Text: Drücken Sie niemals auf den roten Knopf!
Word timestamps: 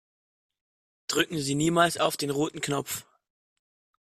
Drücken 1.05 1.37
Sie 1.37 1.53
niemals 1.53 1.99
auf 1.99 2.17
den 2.17 2.31
roten 2.31 2.59
Knopf! 2.59 3.05